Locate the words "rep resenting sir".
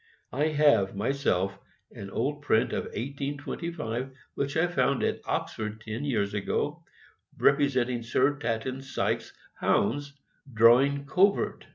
7.37-8.33